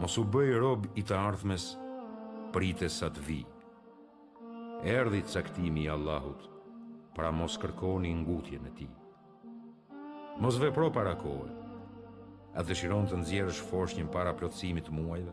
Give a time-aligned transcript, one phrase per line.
[0.00, 1.68] mos u bëj rob i të ardhmes,
[2.52, 3.38] prite sa të vi.
[4.84, 6.48] Erdi caktimi i Allahut,
[7.14, 8.88] pra mos kërkoni ngutje në ti.
[10.42, 11.52] Mos vepro para kohë,
[12.58, 15.32] a dëshiron të shfosh foshnjën para plotësimit muajve,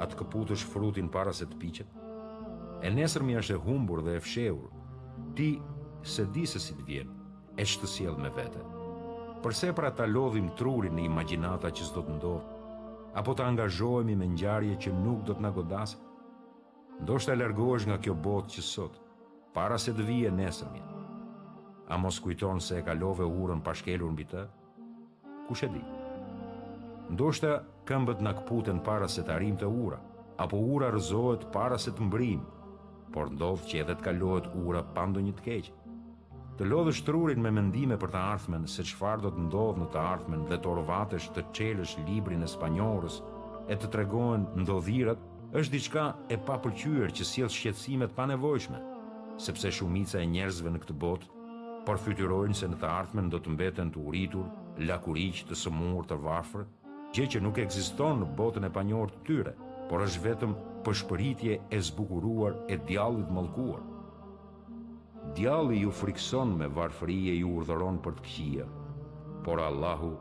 [0.00, 1.86] a të shfrutin frutin para se të piqet,
[2.82, 4.64] e nesër mi është e humbur dhe e fsheur,
[5.36, 5.52] ti
[6.02, 7.08] se di se si të vjen,
[7.56, 8.60] e shtë me vete.
[9.44, 12.57] Përse pra ta lodhim trurin në imaginata që zdo të ndodhë,
[13.16, 16.00] apo të angazhohemi me ngjarje që nuk do të na godasin?
[17.00, 18.98] Ndoshta largohesh nga kjo botë që sot,
[19.54, 20.82] para se të vijë nesërmja.
[21.88, 24.42] A mos kujton se e kalove urën pa shkelur mbi të?
[25.48, 25.82] Kush e di?
[27.14, 27.54] Ndoshta
[27.88, 30.00] këmbët na kputen para se të arrijmë të ura,
[30.44, 32.42] apo ura rrëzohet para se të mbrim,
[33.14, 35.72] por ndodh që edhe të kalohet ura pa ndonjë të keq
[36.58, 40.00] të lodhë shtrurin me mendime për të ardhmen, se qëfar do të ndodhë në të
[40.02, 43.20] ardhmen dhe të orvatesh të qelesh librin e spanjorës
[43.70, 45.20] e të tregojnë ndodhirat,
[45.54, 48.80] është diçka e pa që sjellë shqetsimet pa nevojshme,
[49.38, 51.30] sepse shumica e njerëzve në këtë botë
[51.86, 54.46] por fytyrojnë se në të ardhmen do të mbeten të uritur,
[54.82, 56.64] lakuriq, të sëmur, të varfër,
[57.16, 59.54] gjë që nuk ekziston në botën e panjohur të tyre,
[59.88, 63.86] por është vetëm përshpëritje e zbukuruar e djallit mallkuar.
[65.36, 68.66] Djalli ju frikson me varfëri e ju urdhëron për të këqia,
[69.44, 70.12] por Allahu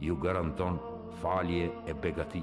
[0.00, 0.78] ju garanton
[1.20, 2.40] falje e begati.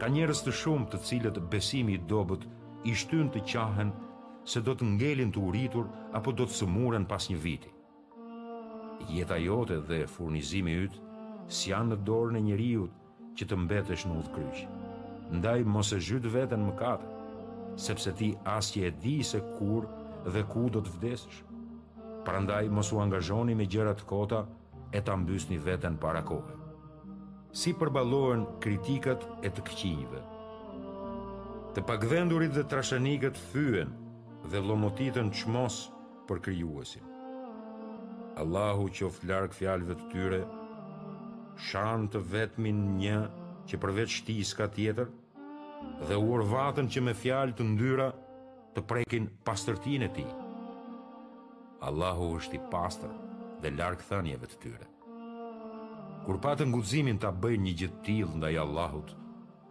[0.00, 2.46] Ka njerës të shumë të cilët besimi i dobet
[2.88, 3.90] i shtyn të qahen
[4.48, 5.86] se do të ngelin të uritur
[6.18, 7.70] apo do të sëmuren pas një viti.
[9.12, 11.06] Jeta jote dhe furnizimi ytë
[11.48, 12.96] si janë në dorën e njëriut
[13.38, 14.68] që të mbetesh në udhë kryqë.
[15.36, 17.12] Ndaj mos e zhytë vetën më katë,
[17.86, 19.98] sepse ti asje e di se kurë
[20.28, 21.40] dhe ku do të vdesh.
[22.26, 24.42] Prandaj mos u angazhoni me gjëra të kota
[24.92, 26.56] e ta mbysni veten para kohës.
[27.52, 30.20] Si përballohen kritikat e të këqijve.
[31.74, 33.90] Të pagdhendurit dhe trashënigët fyen
[34.50, 35.88] dhe vllomotitën çmos
[36.28, 37.06] për krijuesin.
[38.38, 40.40] Allahu qoftë larg fjalëve të tyre.
[41.66, 43.18] Shan të vetmin një
[43.68, 45.10] që përveç shtis ka tjetër
[46.08, 48.08] dhe urvatën që me fjalë të ndyra
[48.74, 50.24] të prekin pastërtin e ti.
[51.88, 53.10] Allahu është i pastër
[53.62, 54.86] dhe larkë thanjeve të tyre.
[56.26, 59.14] Kur patën nguzimin të bëjnë një gjithë tillë ndaj Allahut,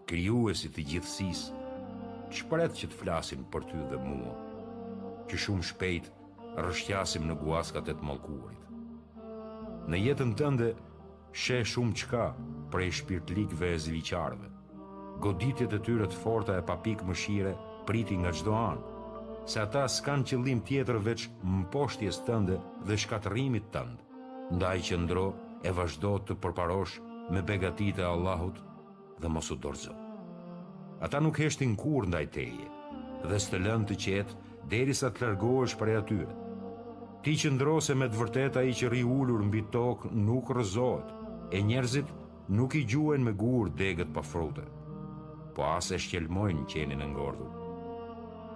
[0.10, 1.46] kryuesit të gjithësis,
[2.36, 4.34] shpret që të flasin për ty dhe mua,
[5.30, 6.12] që shumë shpejt
[6.66, 8.66] rështjasim në guaskat e të malkurit.
[9.90, 10.74] Në jetën tënde,
[11.32, 12.26] she shumë qka
[12.74, 14.52] prej shpirtlikve e zliqarve,
[15.24, 17.54] goditjet e tyre të forta e papik mëshire,
[17.90, 18.96] priti nga gjdo anë,
[19.50, 24.04] se ata s'kan qëllim tjetër veç mposhtjes tënde dhe shkatërimit tënde,
[24.54, 25.24] ndaj që ndro
[25.66, 27.00] e vazhdo të përparosh
[27.34, 28.60] me begatit e Allahut
[29.22, 29.96] dhe mosu dorëzo.
[31.06, 32.68] Ata nuk heshtin kur ndaj teje,
[33.26, 34.38] dhe së të lënë të qetë
[34.70, 36.36] deri sa të lërgohesh për e atyre.
[37.26, 41.08] Ti që ndro se me vërteta i që ri ullur mbi tokë nuk rëzot,
[41.52, 42.14] e njerëzit
[42.60, 44.68] nuk i gjuen me gurë degët pa frute,
[45.58, 47.58] po asë e shqelmojnë qenin e ngordhur.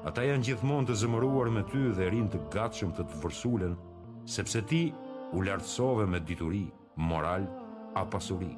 [0.08, 3.76] Ata janë gjithmonë të zëmëruar me ty dhe rinë të gatshëm të të vërsulen,
[4.34, 4.80] sepse ti
[5.38, 6.66] u lartësove me dituri,
[7.10, 7.46] moral,
[7.96, 8.50] a pasuri.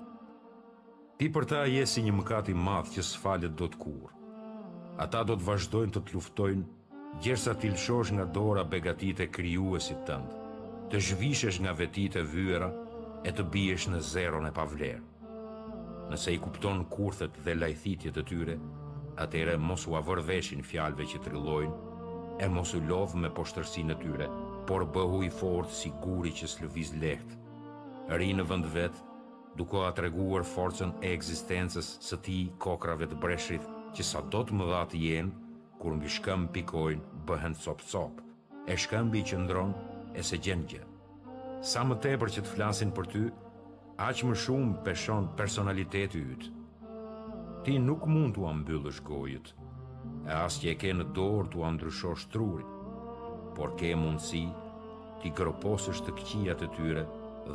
[1.19, 4.09] Ti për ta je si një mëkati madhë që s'falet do të kur.
[5.05, 6.65] Ata do të vazhdojnë të të luftojnë,
[7.27, 10.41] gjersa t'i lëshosh nga dora begatit e kryuësit tëndë,
[10.89, 12.71] të zhvishesh nga vetit e vyra
[13.23, 15.03] e të biesh në zeron e pavlerë.
[16.09, 18.57] Nëse i kupton kurthet dhe lajthitjet e tyre,
[19.17, 21.93] atere mos u avërveshin fjalve që trillojnë,
[22.43, 24.27] e mos u lovë me poshtërsinë në tyre,
[24.67, 27.37] por bëhu i fortë si guri që s'lëviz lehtë.
[28.19, 29.05] Ri në vënd vetë,
[29.59, 34.99] duko treguar forcen e ekzistencës së ti kokrave të breshrit, që sa të më dhatë
[35.05, 35.35] jenë,
[35.79, 38.19] kur mbi shkëm pikojnë, bëhen cop-cop,
[38.67, 39.75] e shkëm bi që ndronë,
[40.15, 40.83] e se gjengje.
[41.65, 43.23] Sa më tepër që të flasin për ty,
[44.09, 46.51] aq më shumë peshon personaliteti ytë
[47.65, 49.47] ti nuk mund të ambyllësh gojët,
[50.29, 52.73] e asë që e ke në dorë të andryshosh trurit,
[53.57, 54.43] por ke mundësi
[55.23, 57.03] ti kroposësht të këqijat e tyre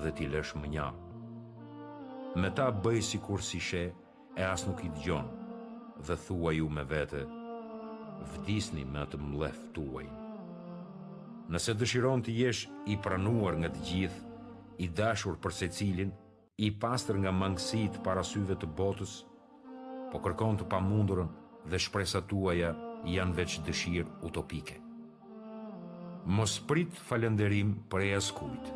[0.02, 0.88] dhe ti lësh më nja.
[2.42, 3.84] Me ta bëj si kur si she,
[4.40, 5.30] e asë nuk i dëgjon,
[6.08, 7.22] dhe thua ju me vete,
[8.34, 10.08] vdisni me të mlef tuaj.
[11.50, 14.24] Nëse dëshiron të jesh i pranuar nga të gjithë,
[14.84, 16.10] i dashur për se cilin,
[16.66, 19.20] i pastër nga mangësit parasyve të botës,
[20.12, 21.28] po kërkon të pamundurën
[21.70, 22.72] dhe shpresat tuaja
[23.06, 24.76] janë veç dëshirë utopike.
[26.38, 28.68] Mos prit falënderim për as kujt.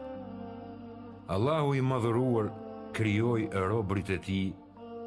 [1.34, 2.48] Allahu i madhëruar
[2.96, 4.44] krijoi robrit e tij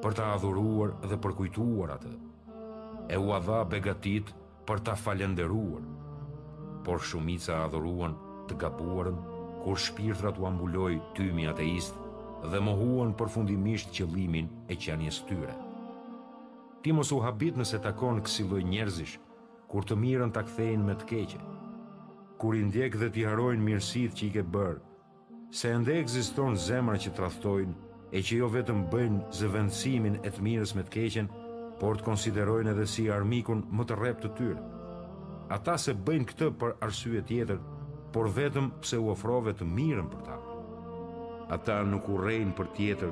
[0.04, 2.14] për ta adhuruar dhe për kujtuar atë.
[3.14, 4.34] E u dha begatit
[4.68, 5.86] për ta falënderuar.
[6.86, 8.18] Por shumica adhuruan
[8.50, 9.18] të gabuarën
[9.64, 11.96] kur shpirtrat u ambuloi tymi ateist
[12.52, 15.56] dhe mohuan përfundimisht qëllimin e qenies tyre.
[15.58, 15.67] Që
[16.88, 19.16] ti mos u habit nëse takon kësi lloj njerëzish,
[19.72, 21.40] kur të mirën ta kthejnë me të keqe.
[22.40, 24.78] Kur i ndjek dhe ti harojnë mirësitë që i ke bërë,
[25.60, 27.76] se ende ekziston zemra që tradhtojnë
[28.16, 31.28] e që jo vetëm bëjnë zëvendësimin e të mirës me të keqen,
[31.84, 34.64] por të konsiderojnë edhe si armikun më të rrept të tyre.
[35.58, 37.60] Ata se bëjnë këtë për arsye tjetër,
[38.16, 40.40] por vetëm pse u ofrove të mirën për ta.
[41.58, 43.12] Ata nuk urrejnë për tjetër,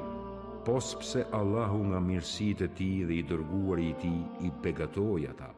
[0.65, 5.51] pos pse Allahu nga mirësit e ti dhe i dërguar i ti i pegatoj ata.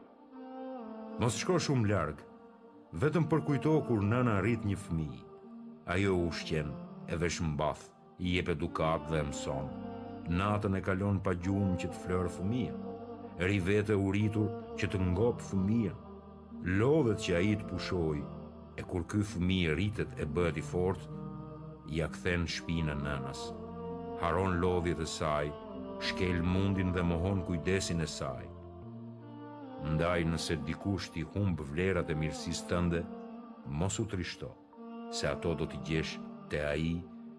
[1.20, 2.24] Mos shko shumë largë,
[3.00, 5.08] vetëm përkujto kur nëna rrit një fmi,
[5.94, 6.68] ajo u shqen
[7.12, 7.86] e vesh mbath,
[8.20, 9.70] i jep edukat dhe mëson,
[10.38, 12.78] natën e kalon pa gjumë që të flërë fëmijën,
[13.48, 16.02] rivete u rritur që të ngopë fëmijën,
[16.80, 18.20] lodhet që a i të pushoj,
[18.80, 21.08] e kur ky fëmi rritet e bëti fort,
[21.96, 23.56] ja këthen shpina nënasë
[24.20, 25.48] haron lodhi dhe saj,
[26.06, 28.46] shkel mundin dhe mohon kujdesin e saj.
[29.92, 33.04] Ndaj nëse dikush ti humbë vlerat e mirësis tënde,
[33.78, 34.48] mos u trishto,
[35.14, 36.16] se ato do t'i gjesh
[36.50, 36.94] të aji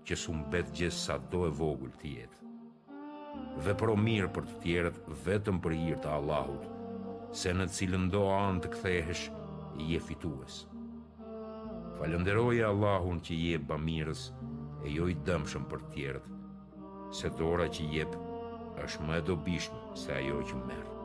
[0.07, 2.37] që su mbet gjes sa do e vogull t'i jetë.
[3.65, 6.63] Dhe pro mirë për të tjerët vetëm për hirë të Allahut,
[7.39, 9.25] se në cilën do anë të kthehesh,
[9.89, 10.63] je fitues.
[11.99, 14.27] Falënderoj Allahun që je bamirës,
[14.87, 16.27] e jo i dëmshëm për tjerët,
[17.11, 18.13] se dora që jep
[18.83, 20.97] është më e dobishme se ajo që merë.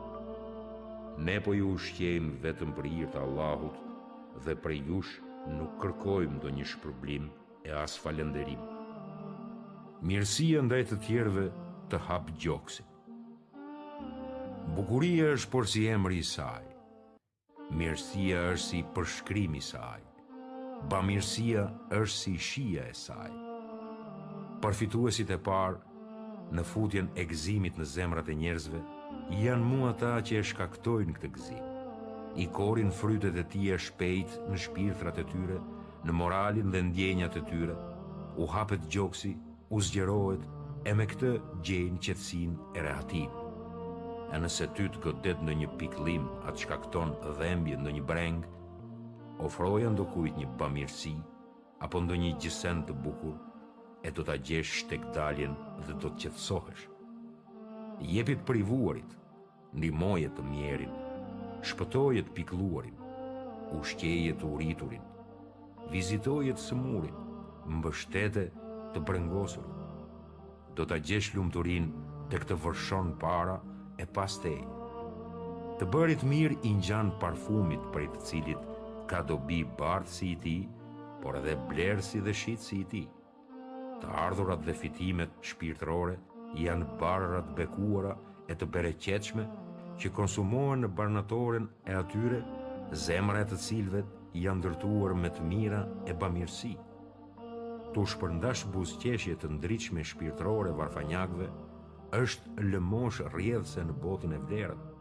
[1.25, 3.79] Ne po ju ushqejmë vetëm për hir të Allahut
[4.45, 5.13] dhe për jush
[5.55, 7.29] nuk kërkojmë do një shpërblim
[7.65, 8.61] e as falenderim.
[10.05, 11.45] Mirësia ndaj të tjerve
[11.89, 12.91] të hapë gjokësit.
[14.75, 16.61] Bukuria është por si emri i saj.
[17.73, 20.01] Mirësia është si përshkrimi i saj.
[20.91, 23.31] Bamirësia është si shija e saj.
[24.61, 25.81] Përfituesit e parë
[26.53, 28.81] në futjen e gëzimit në zemrat e njerëzve,
[29.41, 31.63] janë mua ta që e shkaktojnë këtë gëzim.
[32.35, 35.57] I korin frytet e ti e shpejt në shpirtrat e tyre,
[36.05, 37.77] në moralin dhe ndjenjat e tyre,
[38.37, 39.31] u hapet gjoksi,
[39.73, 40.43] u zgjerohet,
[40.89, 41.31] e me këtë
[41.65, 43.31] gjenë qëtsin e rehatim.
[44.33, 48.43] E nëse ty të këtet në një piklim, atë shkakton dhembje në një breng,
[49.47, 51.15] ofrojën do kujt një pamirësi,
[51.85, 53.33] apo ndo një gjisen të bukur,
[54.05, 55.55] e do t'a gjesh shtek daljen
[55.87, 56.83] dhe do të qetësohesh.
[58.13, 59.11] Jepit për i vuarit,
[60.35, 60.93] të mjerin,
[61.65, 62.95] shpëtoje të pikluarin,
[63.79, 65.01] ushqeje të uriturin,
[65.89, 67.17] vizitoje të sëmurin,
[67.79, 68.45] mbështete
[68.93, 69.75] të brëngosurin.
[70.77, 71.49] Do t'a gjesh tek
[72.31, 73.57] të këtë vërshon para
[74.01, 74.59] e pastej.
[75.79, 78.61] Të bërit mirë i ngjan parfumit për i të cilit
[79.09, 80.57] ka dobi bardhë si i ti,
[81.21, 83.03] por edhe blerësi dhe shitë si i ti
[84.01, 86.15] të ardhurat dhe fitimet shpirtërore
[86.61, 88.13] janë barrat bekuara
[88.51, 89.45] e të bereqetshme
[90.01, 92.41] që konsumohen në barnatorën e atyre,
[93.05, 94.01] zemra e të cilëve
[94.41, 95.79] janë ndërtuar me të mira
[96.11, 96.73] e bamirësi.
[97.95, 101.47] Tu shpërndash buzëqeshje të ndritshme shpirtërore varfanjakëve
[102.19, 104.91] është lëmosh rjedhse në botën e vlerës.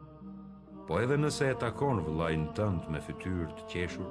[0.87, 4.11] Po edhe nëse e takon vëllain tëndë me fytyrë të qeshur,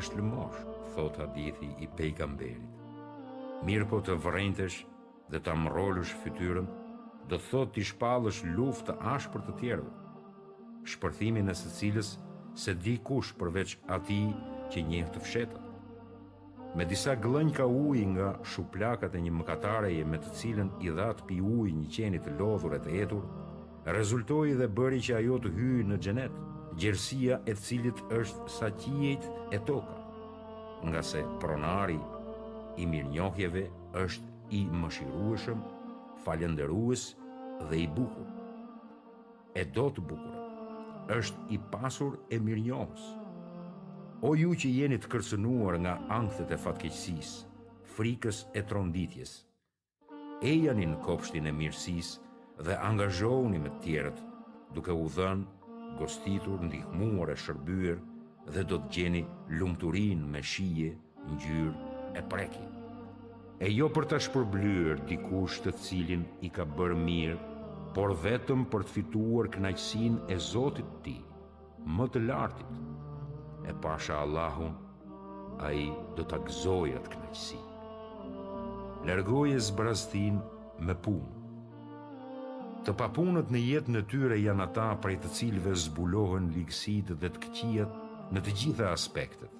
[0.00, 0.62] është lëmosh,
[0.96, 2.64] thot hadithi i pejgamberit
[3.62, 4.78] mirë po të vërëntesh
[5.32, 6.66] dhe të amrollësh fytyrën,
[7.28, 9.92] do thot t'i shpalësh luft të ashë për të tjerëve.
[10.94, 12.10] Shpërthimi e së cilës
[12.60, 14.20] se di kush përveç ati
[14.72, 15.60] që njëhë të fshetët.
[16.74, 21.26] Me disa glënj ka uj nga shuplakat e një mëkatareje me të cilën i dhatë
[21.28, 23.24] pi uj një qenit të lodhur e të etur,
[23.96, 26.40] rezultoi dhe bëri që ajo të hyjë në gjenet,
[26.82, 30.00] gjersia e cilit është sa qijet e toka.
[30.84, 32.00] Nga se pronari
[32.82, 33.60] i mirnjohjeve
[34.04, 35.60] është i mëshirueshëm,
[36.24, 37.04] falëndërues
[37.70, 38.26] dhe i bukur.
[39.54, 40.40] E do të bukur.
[41.16, 43.04] Është i pasur e mirnjohës.
[44.26, 47.50] O ju që jeni të kërcënuar nga ankthet e fatkeqësisë,
[47.94, 49.34] frikës e tronditjes,
[50.52, 54.22] ejani në kopshtin e mirësisë dhe angazhohuni me të tjerët,
[54.74, 58.00] duke u dhënë gostitur, ndihmuar e shërbyer
[58.56, 59.22] dhe do të gjeni
[59.60, 60.94] lumturinë me shije,
[61.30, 62.62] ngjyrë e preki.
[63.64, 67.36] E jo për të shpërblyer dikush të cilin i ka bërë mirë,
[67.96, 71.22] por vetëm për të fituar kënaqësinë e Zotit të Tij,
[71.98, 72.72] më të lartit.
[73.70, 74.74] E pasha Allahun,
[75.68, 75.84] ai
[76.18, 77.60] do ta gëzojë atë kënaqësi.
[79.08, 80.40] Largoje zbrastin
[80.80, 81.32] me punë.
[82.84, 87.44] Të papunët në jetë në tyre janë ata prej të cilve zbulohen ligësit dhe të
[87.46, 87.96] këqijat
[88.34, 89.52] në të gjitha aspektet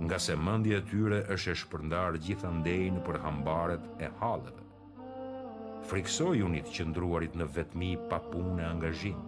[0.00, 4.62] nga se mëndje tyre është e shpërndarë gjithan dejnë për hambaret e halëve.
[5.90, 9.18] Friksoj unit qëndruarit në vetmi pa punë e angazhin,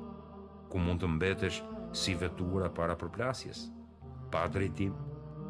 [0.73, 1.59] ku mund të mbetesh
[2.03, 3.67] si vetura para përplasjes.
[4.33, 4.97] Pa drejtim,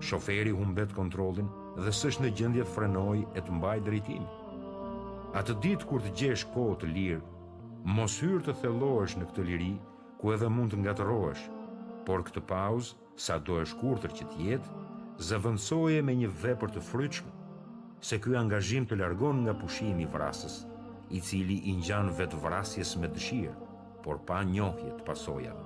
[0.03, 1.47] shoferi humbet kontrolin
[1.79, 4.27] dhe sësh në gjendje frenoj e të mbaj drejtim.
[5.39, 7.23] A të ditë kur të gjesh kohë të lirë,
[7.95, 9.75] mos hyrë të thelohesh në këtë liri,
[10.19, 11.45] ku edhe mund të ngatërohesh,
[12.07, 14.82] por këtë pauzë, sa do e shkurëtër që të jetë,
[15.21, 17.33] zëvëndsoje me një vepër të fryqme,
[18.03, 20.63] se ky angazhim të largon nga pushimi i vrasës,
[21.13, 23.55] i cili i ngjan vetë vrasjes me dëshirë,
[24.03, 25.65] por pa njohje të pasojave.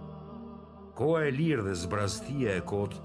[0.96, 3.00] Koha e lirë dhe zbrastia e kotë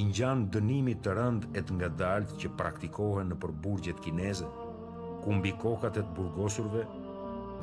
[0.00, 4.48] i ngjan dënimit të rënd e të ngadalt që praktikohen në përburgjet kineze,
[5.22, 6.84] ku mbi kokat e të burgosurve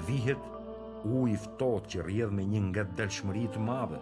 [0.08, 0.48] vihet
[1.10, 4.00] u i ftohtë që rrjedh me një ngadalshmëri të madhe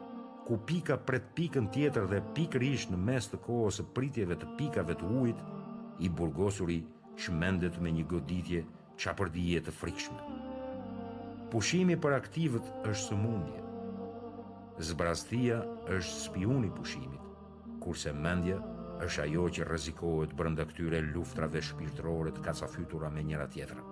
[0.49, 4.95] ku pika pret pikën tjetër dhe pikërisht në mes të kohës së pritjeve të pikave
[4.97, 5.41] të ujit,
[6.01, 6.79] i burgosuri
[7.21, 8.63] çmendet me një goditje
[9.03, 10.17] çapërdije të frikshme.
[11.53, 13.61] Pushimi për aktivët është sëmundje.
[14.89, 15.59] Zbrastia
[15.97, 17.29] është spiuni i pushimit,
[17.83, 18.57] kurse mendja
[19.05, 23.85] është ajo që rrezikohet brenda këtyre luftrave shpirtërore të kacafytura me njëra tjetrën.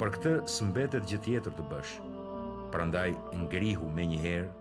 [0.00, 1.94] Për këtë s'mbetet gjë tjetër të bësh.
[2.74, 4.52] Prandaj ngrihu menjëherë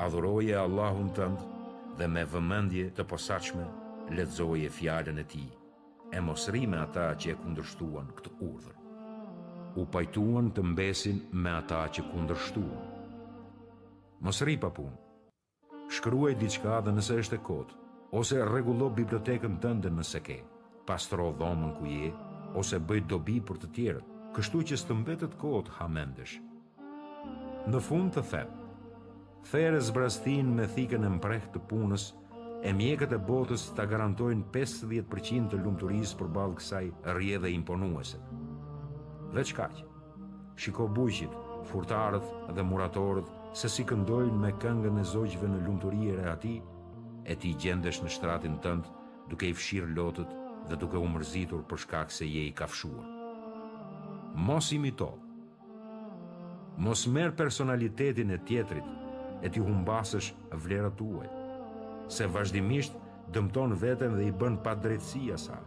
[0.00, 1.40] adhuroje Allahun tënd
[1.98, 3.64] dhe me vëmendje të posaçme
[4.16, 5.48] lexoje fjalën e tij
[6.16, 8.78] e mos rri me ata që e kundërshtuan këtë urdhër
[9.80, 12.86] u pajtuan të mbesin me ata që kundërshtuan
[14.24, 17.76] mos rri pa punë shkruaj diçka nëse është e kot
[18.18, 20.38] ose rregullo bibliotekën tënde nëse ke
[20.88, 22.08] pastro dhomën ku je
[22.60, 26.36] ose bëj dobi për të tjerët kështu që të mbetet kohë të mendesh
[27.72, 28.61] në fund të thënë
[29.50, 32.04] There zbrastin me thikën e mpreht të punës,
[32.64, 38.20] e mjekët e botës të garantojnë 50% të lumëturisë për balë kësaj rje dhe imponuese.
[39.34, 39.82] Dhe qkaqë?
[40.62, 41.34] Shiko buqit,
[41.72, 42.24] furtarët
[42.56, 46.54] dhe muratorët, se si këndojnë me këngën e zogjve në lumëturie re ati,
[47.26, 48.94] e ti gjendesh në shtratin tëndë
[49.32, 50.38] duke i fshirë lotët
[50.70, 53.10] dhe duke u mërzitur për shkak se je i kafshuar.
[54.50, 55.10] Mos imi to.
[56.78, 58.98] Mos merë personalitetin e tjetrit
[59.42, 60.30] e ti humbasësh
[60.64, 61.28] vlerët uaj,
[62.14, 62.94] se vazhdimisht
[63.34, 65.58] dëmton vetën dhe i bën pa drejtësia sa.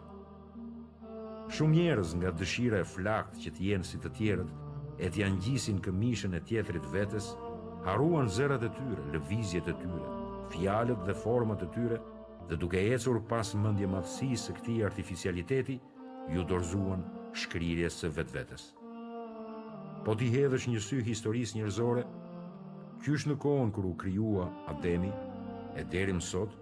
[1.52, 4.52] Shumë njerëz nga dëshira e flakt që të jenë si të tjerët,
[5.04, 7.34] e ti angjisin këmishën e tjetrit vetës,
[7.88, 10.14] haruan zërat e tyre, lëvizjet e tyre,
[10.54, 12.00] fjalët dhe format e tyre,
[12.50, 15.76] dhe duke ecur pas mëndje madhësi së këti artificialiteti,
[16.34, 17.04] ju dorzuan
[17.36, 18.64] shkrirjes së vetë vetës.
[20.06, 22.06] Po ti hedhësh një sy historis njërzore,
[23.06, 25.12] Qysh në kohën kër u kryua Ademi,
[25.78, 26.56] e deri më sot,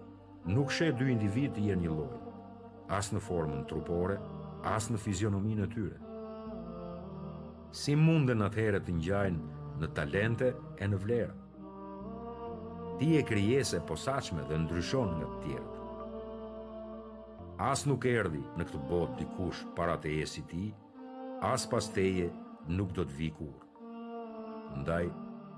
[0.52, 2.20] nuk sheh dy individ të jenë një lojë,
[2.92, 4.18] as në formën trupore,
[4.68, 5.96] as në fizionominë e tyre.
[7.80, 9.40] Si munden atëherë të njajnë
[9.80, 11.34] në talente e në vlerë?
[13.00, 15.78] Ti e kryese posaqme dhe ndryshon nga të tjertë.
[17.72, 20.64] As nuk erdi në këtë botë dikush para të esi ti,
[21.54, 22.28] as pas teje
[22.68, 23.56] nuk do të vikur.
[24.82, 25.06] Ndaj,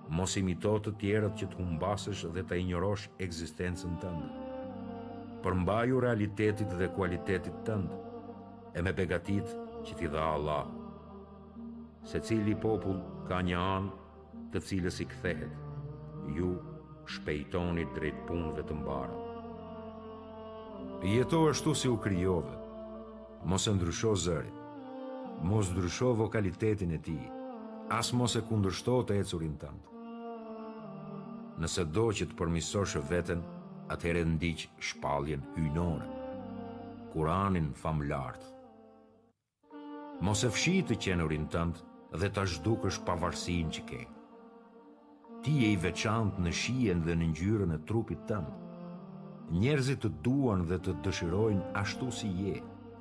[0.09, 4.43] mos imito të tjerët që të humbasësh dhe të injorosh egzistencën tëndë.
[5.43, 7.99] Përmbaju realitetit dhe kualitetit tëndë,
[8.79, 9.51] e me begatit
[9.89, 10.67] që t'i dha Allah.
[12.07, 12.99] Se cili popull
[13.29, 16.53] ka një anë të cilës i kthehet, ju
[17.17, 19.23] shpejtoni drejt punëve të mbarë.
[21.07, 22.57] Jeto ashtu si u kryove,
[23.45, 24.53] mos e ndrysho zëri,
[25.51, 27.19] mos ndrysho vokalitetin e ti,
[27.99, 29.96] as mos e kundërshto të ecurin tëndë
[31.61, 33.41] nëse do që të përmisosh veten,
[33.95, 36.05] atëherë ndiq shpalljen hyjnore.
[37.15, 38.43] Kuranin fam lart.
[40.25, 41.81] Mos e fshi të qenurin tënd
[42.21, 44.03] dhe ta zhdukësh pavarësinë që ke.
[45.45, 48.53] Ti je i veçantë në shijen dhe në ngjyrën e trupit tënd.
[49.61, 52.57] Njerëzit të duan dhe të dëshirojnë ashtu si je,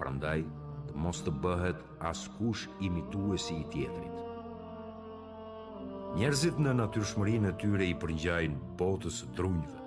[0.00, 0.40] prandaj
[0.88, 4.16] të mos të bëhet askush imituesi i tjetrit.
[6.18, 9.82] Njerëzit në natyrshmërinë e tyre i përngjajnë botës drunjve,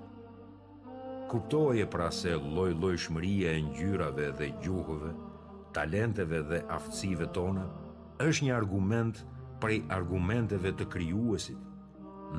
[1.30, 5.10] Kuptoje pra se loj loj shmëria e njyrave dhe gjuhëve,
[5.76, 7.64] talenteve dhe aftësive tona
[8.26, 9.20] është një argument
[9.62, 11.58] prej argumenteve të kryuesit,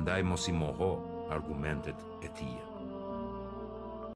[0.02, 0.90] ndaj mos i moho
[1.38, 2.69] argumentet e tijet.